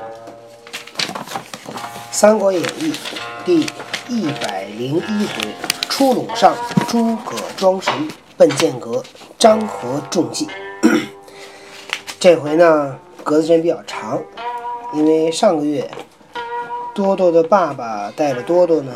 [2.10, 2.92] 《三国演义》
[3.44, 3.66] 第
[4.08, 5.54] 一百零一回：
[5.88, 6.54] 出陇上，
[6.88, 7.92] 诸葛装神
[8.36, 9.02] 奔剑阁，
[9.38, 10.48] 张合中计。
[12.18, 14.20] 这回呢，格子间比较长，
[14.94, 15.90] 因为上个月
[16.94, 18.92] 多多的爸爸带着多多呢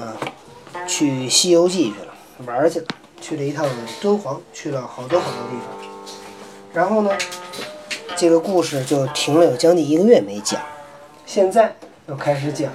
[0.86, 2.06] 去《西游记》去了，
[2.46, 2.86] 玩去了，
[3.20, 3.66] 去了一趟
[4.00, 5.68] 敦煌，去了好多好多地方。
[6.72, 7.10] 然后呢，
[8.16, 10.60] 这个故事就停了有将近一个月没讲，
[11.34, 11.74] 现在
[12.06, 12.70] 又开始讲。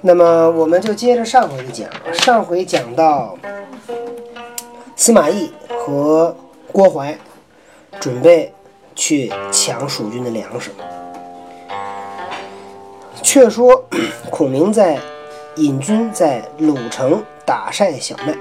[0.00, 3.36] 那么我们就接着上回的讲，上回讲到
[4.94, 6.32] 司马懿和
[6.70, 7.18] 郭淮
[7.98, 8.52] 准备
[8.94, 10.70] 去抢蜀军的粮食。
[13.24, 13.84] 却说
[14.30, 15.00] 孔明在
[15.56, 18.32] 引军在鲁城打晒小麦，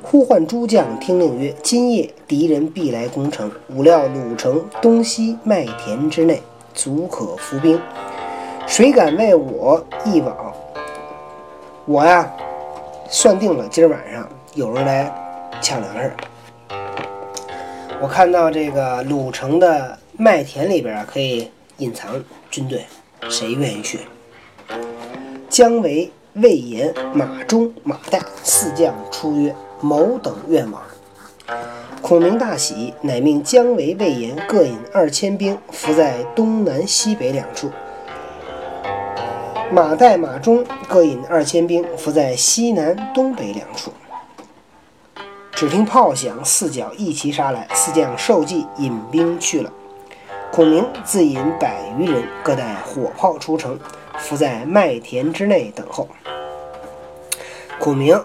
[0.00, 6.40] 呼唤诸将听令曰：“今夜敌人必来攻城，吾料鲁城东西麦田之内，
[6.78, 7.80] 足可伏兵。
[8.68, 10.54] 谁敢为我一往？”
[11.86, 12.30] 我呀，
[13.10, 15.12] 算定了今儿晚上有人来
[15.60, 16.12] 抢粮食。
[18.00, 22.84] 我看到这个鲁城的麦田里边啊，可以隐藏军队，
[23.28, 24.00] 谁愿意去？
[25.48, 30.80] 姜维、魏延、马忠、马岱四将出曰：“某等愿往。”
[32.02, 37.70] 孔明大喜，乃命姜维、魏延各引二千兵，伏在东南西北两处。
[39.70, 43.92] 马岱、马忠各引二千兵，伏在西南东北两处。
[45.52, 49.72] 只听炮响，四角一齐杀来，四将受计，引兵去了。
[50.52, 53.78] 孔明自引百余人，各带火炮出城，
[54.18, 56.08] 伏在麦田之内等候。
[57.78, 58.24] 孔明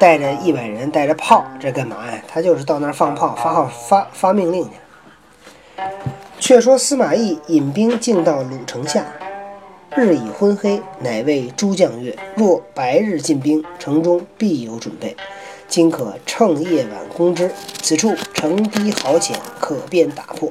[0.00, 2.22] 带着一百人，带着炮，这干嘛呀？
[2.26, 4.70] 他就是到那儿放炮、发号、发发命令去。
[6.38, 9.04] 却说司马懿引兵进到鲁城下。
[9.94, 15.14] 日已昏黑，乃谓诸将曰：“若白日进兵，城中必有准备。
[15.68, 17.50] 今可趁夜晚攻之。
[17.82, 20.50] 此处城堤壕浅，可便打破。”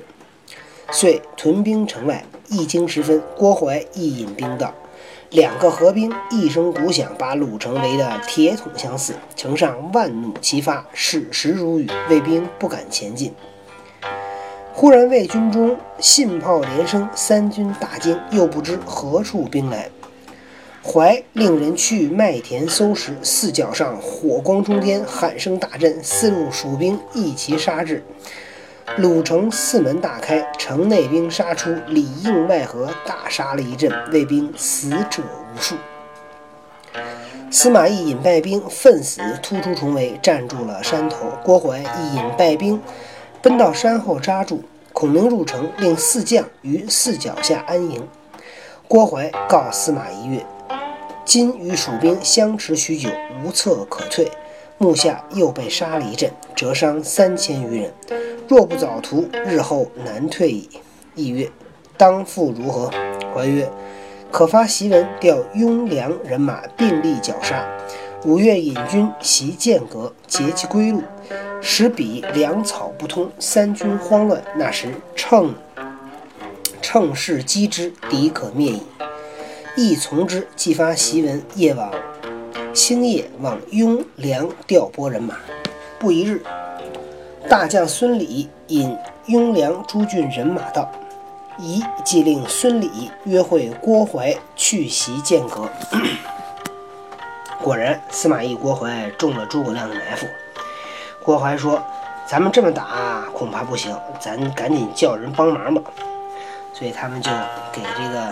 [0.91, 2.23] 遂屯兵城外。
[2.49, 4.73] 一更时分，郭淮亦引兵到，
[5.31, 9.13] 两个合兵，一声鼓响，把鲁城围得铁桶相似。
[9.35, 13.31] 城上万弩齐发，矢石如雨，魏兵不敢前进。
[14.73, 19.91] 忽然，魏军中信炮连声，三军大惊，又不知何处兵来。
[20.83, 28.03] 怀令人去麦田搜食，四角上火光冲天，喊声大震，四路蜀兵一齐杀至。
[28.97, 35.75] 鲁城四门大开，城内兵杀出，里应外合，大杀了一阵，魏兵死者无数。
[37.51, 41.31] 司马懿引败兵奋死，突出重围，站住了山头。
[41.43, 42.81] 郭淮亦引败兵。
[43.41, 44.61] 奔到山后扎住，
[44.91, 48.05] 孔明入城，令四将于四脚下安营。
[48.85, 50.45] 郭淮告司马懿曰
[51.23, 53.09] ：“今与蜀兵相持许久，
[53.41, 54.29] 无策可退，
[54.77, 57.93] 目下又被杀了一阵，折伤三千余人。
[58.49, 60.67] 若不早图，日后难退矣。”
[61.15, 61.49] 懿曰
[61.95, 62.89] ：“当复如何？”
[63.33, 63.69] 怀曰
[64.31, 67.63] ：“可发檄文，调雍凉人马并力绞杀。
[68.25, 71.03] 五月引军袭剑阁，截其归路。”
[71.61, 74.41] 使彼粮草不通，三军慌乱。
[74.55, 75.53] 那时乘
[76.81, 78.81] 乘势击之，敌可灭矣。
[79.75, 81.91] 亦从之，即发檄文，夜往
[82.73, 85.37] 星夜往雍凉调拨人马。
[85.99, 86.41] 不一日，
[87.49, 88.95] 大将孙礼引
[89.25, 90.87] 雍凉诸郡人马到，
[91.57, 95.67] 宜即令孙礼约会郭淮去袭剑阁。
[97.59, 100.27] 果然，司马懿、郭淮中了诸葛亮的埋伏。
[101.23, 101.83] 郭淮说
[102.29, 105.81] ：“咱们这么打恐怕不行，咱赶紧叫人帮忙吧。”
[106.71, 107.31] 所以他们就
[107.73, 108.31] 给这个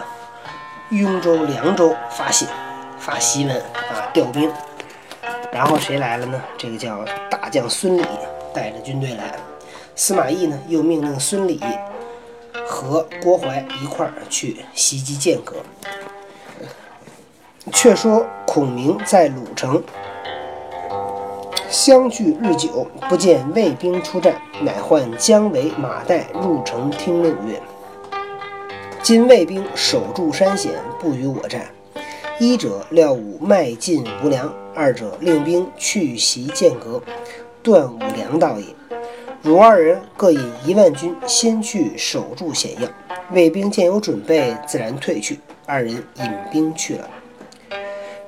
[0.91, 2.47] 雍州、凉州发信、
[3.00, 4.53] 发檄文啊，调兵。
[5.51, 6.39] 然后谁来了呢？
[6.56, 8.06] 这个叫大将孙礼
[8.57, 9.35] 带着军队来。
[9.95, 11.62] 司马懿呢，又命令孙礼
[12.66, 15.57] 和郭淮一块儿去袭击剑阁。
[17.71, 19.83] 却说孔明在鲁城。
[21.69, 27.62] 相聚日久，不见魏兵出战，乃唤姜维、马岱入城听令曰
[29.03, 31.68] ：“今魏兵守住山险，不与我战。
[32.39, 37.01] 一者料吾迈进无粮，二者令兵去袭剑阁，
[37.67, 38.65] 断吾粮道也。
[39.41, 42.87] 汝二人各引一万军，先去守住险要。
[43.33, 45.37] 魏兵见有准备，自然退去。
[45.65, 47.09] 二人引兵去了。”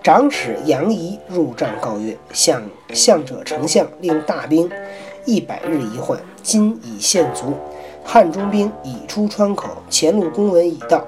[0.04, 2.62] 长史杨仪入帐告曰：“向
[2.94, 4.70] 向者丞相令大兵
[5.24, 7.54] 一百日一换，今已献足，
[8.04, 11.06] 汉中兵已出川口，前路公文已到，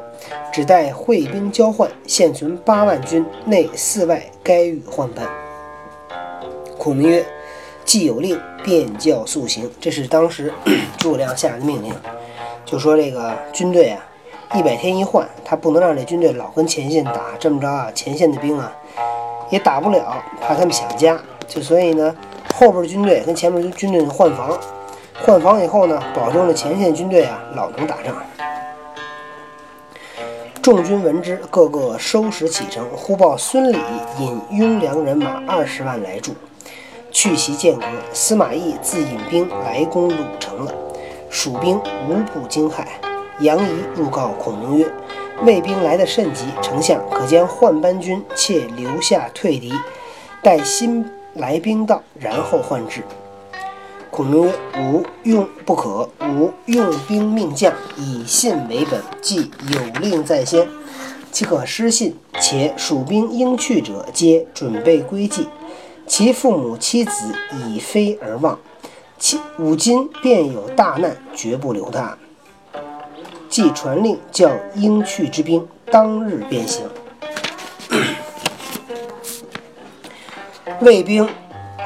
[0.53, 1.91] 只待会兵交换。
[2.07, 5.27] 现存八万军，内四外该予换班。
[6.77, 7.25] 孔明曰
[7.85, 10.53] ：“既有令，便教速行。”这是当时
[10.97, 11.93] 诸葛亮下的命令，
[12.65, 14.03] 就说这个军队啊，
[14.55, 17.21] 一百天一换，他不能让这军队老跟前线打。
[17.39, 18.71] 这么着啊，前线的兵啊
[19.49, 21.19] 也打不了，怕他们想家。
[21.47, 22.15] 就所以呢，
[22.55, 24.57] 后边军队跟前面军队换防，
[25.21, 28.15] 换防以后呢，保证了前线军队啊老能打仗。
[30.61, 32.85] 众军闻之，个个收拾启程。
[32.95, 33.79] 忽报孙礼
[34.19, 36.33] 引雍凉人马二十万来助。
[37.11, 40.73] 去其间隔，司马懿自引兵来攻鲁城了。
[41.29, 42.85] 蜀兵无不惊骇。
[43.39, 44.87] 杨仪入告孔明曰
[45.45, 49.73] ：“魏兵来得甚急，丞相可将换班军且留下退敌，
[50.41, 53.01] 待新来兵到，然后换之。”
[54.11, 56.09] 孔明曰：“吾用不可。
[56.21, 60.67] 吾用兵命将，以信为本，既有令在先，
[61.31, 62.15] 岂可失信？
[62.39, 65.47] 且蜀兵应去者，皆准备归计。”
[66.11, 68.59] 其父母妻子已非而亡，
[69.17, 72.17] 其吾今便有大难，绝不留他。
[73.47, 76.83] 即传令，叫应去之兵当日便行。
[80.81, 81.29] 魏兵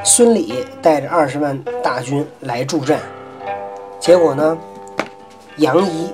[0.02, 0.52] 孙礼
[0.82, 2.98] 带着二十万大军来助战，
[4.00, 4.58] 结果呢，
[5.58, 6.10] 杨仪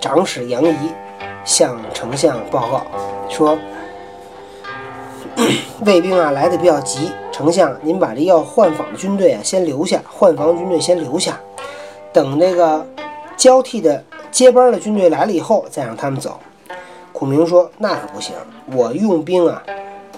[0.00, 0.76] 长史杨仪
[1.44, 2.86] 向丞相报告
[3.28, 3.58] 说。
[5.84, 11.40] 魏兵啊来的比较急，丞相您把这要换防的军队啊先留下，换防军队先留下，
[12.12, 12.86] 等这个
[13.36, 16.38] 交替的接班的军队来了以后再让他们走。
[17.10, 18.34] 孔明说那可不行，
[18.72, 19.62] 我用兵啊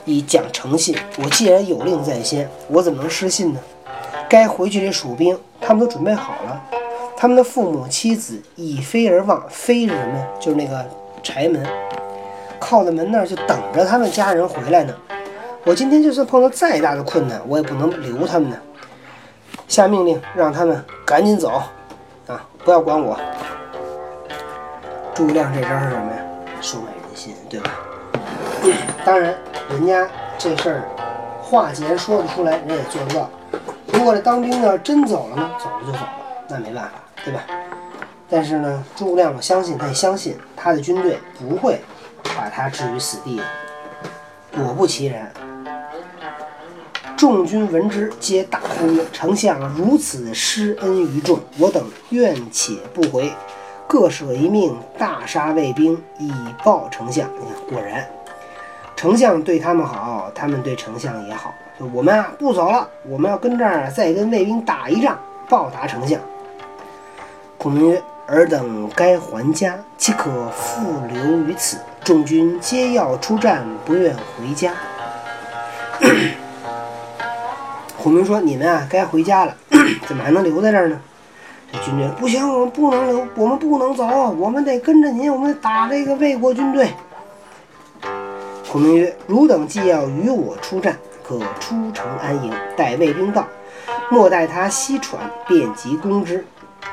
[0.05, 3.61] 以讲诚信，我既然有令在先，我怎么能失信呢？
[4.29, 6.61] 该回去这蜀兵他们都准备好了，
[7.17, 10.27] 他们的父母妻子已飞而望，飞是什么呀？
[10.41, 10.85] 就是那个
[11.23, 11.65] 柴门。
[12.59, 14.95] 靠在门那儿就等着他们家人回来呢。
[15.65, 18.57] 我今天就算碰到再大的困难，我也不能留他们呢。
[19.67, 21.63] 下命令让他们赶紧走，
[22.27, 23.19] 啊，不要管我。
[25.15, 26.19] 诸葛亮这招是什么呀？
[26.61, 27.71] 收买人心，对吧？
[29.05, 29.35] 当然，
[29.71, 30.07] 人家
[30.37, 30.83] 这事儿
[31.41, 33.31] 话既然说得出来，人也做得到。
[33.87, 35.51] 如果这当兵的真走了呢？
[35.59, 36.09] 走了就走了，
[36.49, 36.91] 那没办法，
[37.25, 37.41] 对吧？
[38.29, 41.81] 但是呢，诸葛亮我相信，他也相信他的军队不会。
[42.37, 43.41] 把他置于死地。
[44.57, 45.31] 果不其然，
[47.17, 53.33] 众军闻之，皆大呼曰：“丞相如此施恩于众，我等愿且不回。
[53.87, 56.33] 各舍一命，大杀魏兵，以
[56.65, 58.05] 报丞相。”你看，果然，
[58.97, 61.55] 丞相对他们好，他们对丞相也好。
[61.79, 65.19] 就我们啊，不走了，我们要跟这儿再跟魏兵打一仗，
[65.49, 66.21] 报答丞相。
[67.57, 74.75] 孔明曰：“尔等该还家，岂可复留于此？”众军皆要出战，不愿回家。
[78.05, 79.57] 孔明说：“你们啊，该回家了，
[80.07, 81.01] 怎么还能留在这儿呢？”
[81.73, 86.91] 这军队不行，我们不能留，我们不能走，我们得跟着您，我们打这个魏国军队。
[88.71, 93.49] 孔明曰：“汝等既要与我出战，可出城安营，待魏兵到，
[94.11, 95.19] 莫待他息喘，
[95.49, 96.45] 便即攻之。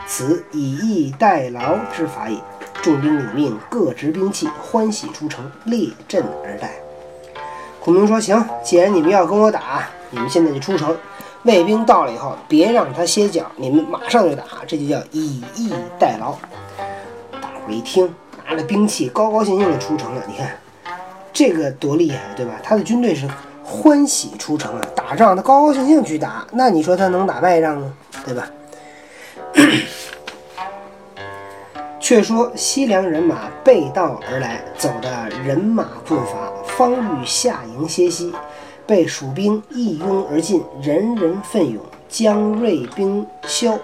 [0.07, 2.37] 此以逸待劳之法也。”
[2.81, 6.80] 众兵领命，各执兵器，欢喜出城，列阵而待。
[7.83, 10.95] 孔明说：“行，既然你们要跟我打，你们现在就出城。
[11.43, 16.35] 魏兵到了以后，别让他歇脚，你们马上就打，这就叫以逸待劳。”
[17.41, 18.13] 大伙一听，
[18.47, 20.21] 拿着兵器，高高兴兴的出城了。
[20.27, 20.55] 你看
[21.33, 22.53] 这个多厉害，对吧？
[22.61, 23.27] 他的军队是
[23.63, 27.91] 欢喜出城啊，打仗他高高兴兴去打，那你说他能打败仗吗？
[28.23, 28.47] 对吧？
[32.11, 38.33] 却说西凉人马背道而来，走的人马困乏，方欲下营歇息，
[38.85, 43.79] 被蜀兵一拥而进，人人奋勇，将锐兵消，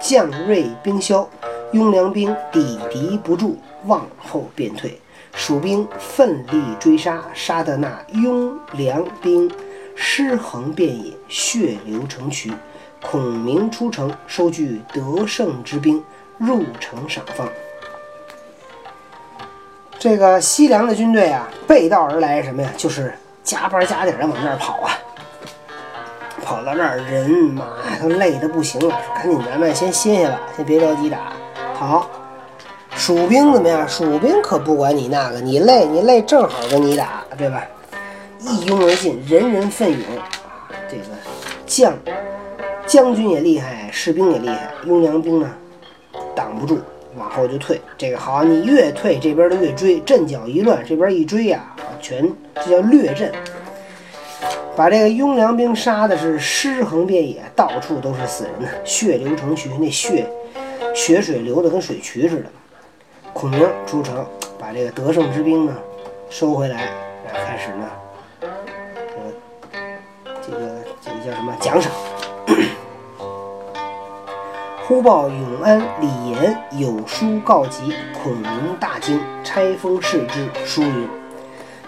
[0.00, 1.28] 将锐兵消，
[1.72, 5.00] 雍凉兵抵敌不住，往后便退。
[5.34, 9.50] 蜀兵奋力追杀，杀得那雍凉兵
[9.96, 12.52] 尸横遍野，血流成渠。
[13.00, 16.00] 孔明出城，收据得胜之兵，
[16.38, 17.48] 入城赏放。
[20.02, 22.68] 这个西凉的军队啊，背道而来，什么呀？
[22.76, 24.98] 就是加班加点的往那儿跑啊，
[26.44, 27.64] 跑到那儿，人马
[28.02, 31.32] 都累得不行了，说赶紧咱们先歇歇吧，先别着急打。
[31.74, 32.10] 好，
[32.96, 33.88] 蜀兵怎么样？
[33.88, 37.62] 蜀兵可不管你那个，你累你累，正好跟你打，对吧？
[38.40, 40.00] 一拥而进，人人奋勇！
[40.90, 41.04] 这个
[41.64, 41.94] 将
[42.88, 45.48] 将军也厉害，士兵也厉害，雍凉兵呢，
[46.34, 46.80] 挡不住，
[47.16, 47.80] 往后就退。
[47.96, 53.32] 这个好，你越退，这边的越追，阵脚一乱，这边一追呀，全这叫掠阵，
[54.74, 60.26] 把这个雍凉兵杀的是尸横遍野，到处都是死人呢，血流成渠，那血
[60.94, 62.46] 血水流的跟水渠似的。
[63.32, 64.26] 孔明出城，
[64.58, 65.76] 把这个得胜之兵呢
[66.28, 66.90] 收回来，
[67.26, 67.88] 然后开始呢，
[68.96, 69.32] 这个
[70.42, 70.58] 这个
[71.00, 71.90] 这个叫什么奖赏？
[74.92, 81.08] 忽报永安李严有书告急，孔明大惊，拆封视之，书云：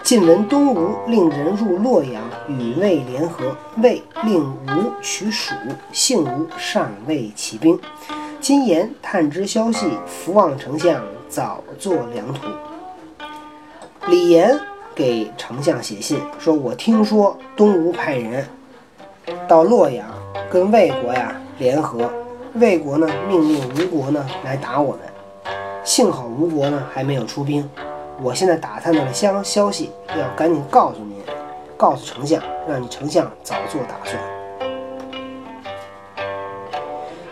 [0.01, 5.53] 晋闻东吴令人入洛阳，与魏联合，魏令吴取蜀，
[5.91, 7.79] 幸吴尚未起兵。
[8.41, 12.47] 今言探知消息，福望丞相早作良图。
[14.07, 14.59] 李严
[14.95, 18.47] 给丞相写信说：“我听说东吴派人
[19.47, 20.07] 到洛阳
[20.49, 22.11] 跟魏国呀联合。”
[22.55, 25.01] 魏国呢，命令吴国呢来打我们。
[25.83, 27.69] 幸好吴国呢还没有出兵。
[28.21, 31.17] 我现在打探到了消消息，要赶紧告诉您，
[31.75, 34.17] 告诉丞相，让你丞相早做打算。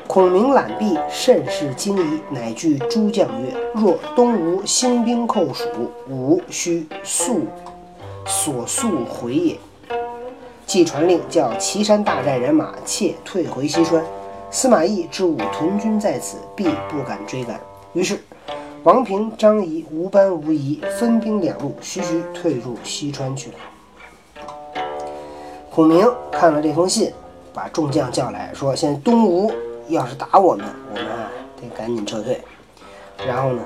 [0.08, 5.65] 孔明览毕，甚是惊疑，乃具诸将曰：“若东吴兴兵寇蜀，
[6.10, 7.48] 吾须速
[8.25, 9.58] 所速回也。”
[10.68, 14.03] 即传令，叫岐山大寨人马切退回西川。
[14.53, 17.60] 司马懿知吾屯军在此，必不敢追赶。
[17.93, 18.24] 于是，
[18.83, 23.55] 王平、张仪、吴班、吴仪分兵两路，徐徐退入西川去了。
[25.72, 27.12] 孔明看了这封信，
[27.51, 29.51] 把众将叫来说：“现在东吴
[29.88, 32.39] 要是打我们，我们啊得赶紧撤退。”
[33.25, 33.62] 然后呢，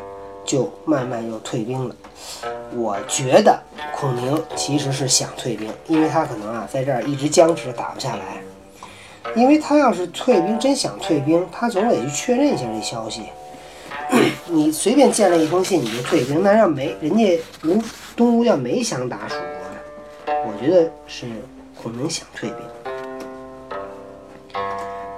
[0.46, 1.94] 就慢慢又退兵了。
[2.74, 3.62] 我觉得
[3.94, 8.41] 孔明其实是想退兵，因为他可能啊在这儿一直僵持，打不下来。
[9.36, 13.24] 因为他要是退兵，真想退兵，他总得去确认一下这消息。
[14.48, 17.81] 你随便建了一封信你就退兵，那要没人家吴
[18.15, 21.27] 东吴要没想打蜀国呢，我觉得是
[21.81, 22.57] 孔明想退兵。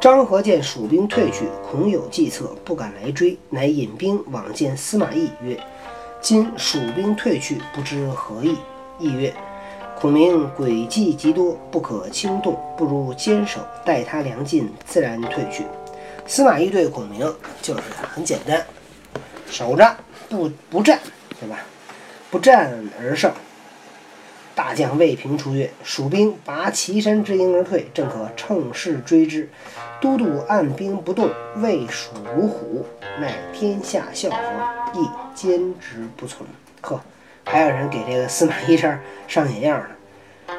[0.02, 5.60] 张合见蜀兵退去，恐有计策，不敢来追，乃引兵往见司马懿，曰
[6.20, 8.58] ：“今蜀兵退去，不知何意。”
[8.98, 9.34] 懿曰。
[10.00, 15.66] 孔明诡计极多，不可轻动，不如坚守，待他粮尽，自然退去。
[16.26, 17.20] 司马懿对孔明
[17.62, 17.82] 就是
[18.14, 18.66] 很简单，
[19.50, 19.98] 守着
[20.30, 20.98] 不不战，
[21.38, 21.60] 对吧？
[22.32, 23.30] 不战而胜。
[24.56, 29.50] 大将魏平出曰：“蜀兵拔岐山之营而退，正可乘势追之。
[30.00, 32.86] 都督按兵不动，魏蜀如虎，
[33.20, 36.48] 乃天下笑话，亦坚持不从。”
[36.80, 37.02] 呵。
[37.46, 39.88] 还有人给这个司马懿这儿上眼药呢，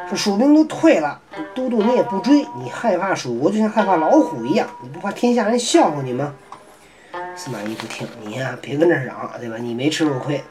[0.08, 1.20] 说蜀兵都退了，
[1.54, 6.34] 都督你也不追，你害怕蜀国就像害怕老虎一样，你不怕天下人笑话你吗？
[7.36, 9.56] 司马懿不听，你呀别跟这儿嚷，对吧？
[9.58, 10.42] 你没吃过亏。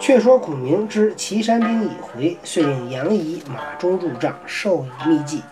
[0.00, 5.42] 却说孔明知岐山兵已回，遂令杨仪马中入帐，授以秘计，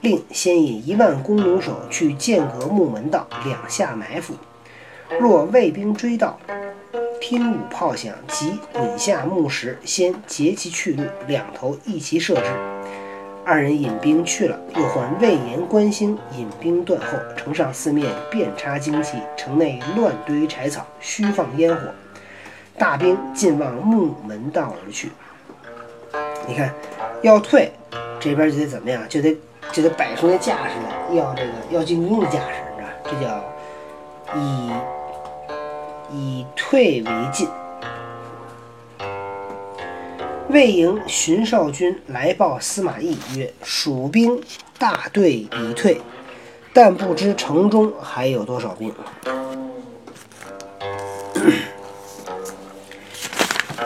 [0.00, 4.34] 令先引一万弓弩手去剑阁木门道两下埋伏，
[5.18, 6.38] 若魏兵追到。
[7.20, 12.50] 听舞炮响，即滚下木石，先截其去路，两头一齐射之。
[13.44, 17.18] 二人引兵去了，又唤魏延、关兴引兵断后。
[17.36, 21.82] 城上四面遍插旌旗，城内乱堆柴草，虚放烟火。
[22.78, 25.10] 大兵尽往木门道而去。
[26.48, 26.72] 你看，
[27.22, 27.70] 要退，
[28.18, 29.02] 这边就得怎么样？
[29.08, 29.36] 就得
[29.72, 32.88] 就得摆出那架势来，要这个要进攻的架势，是吧？
[33.04, 33.44] 这叫
[34.38, 34.70] 以。
[36.12, 37.48] 以退为进。
[40.48, 44.42] 魏营荀少军来报司马懿曰：“蜀兵
[44.78, 46.00] 大队已退，
[46.72, 48.92] 但不知城中还有多少兵。”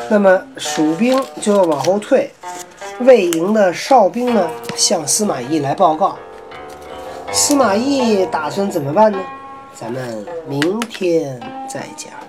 [0.08, 2.30] 那么蜀兵就要往后退，
[3.00, 6.16] 魏营的哨兵呢向司马懿来报告。
[7.30, 9.18] 司马懿打算怎么办呢？
[9.74, 11.38] 咱们明天
[11.68, 12.23] 再讲。